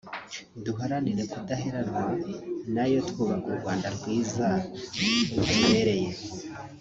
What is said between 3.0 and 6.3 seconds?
twubaka u Rwanda rwiza rutebereye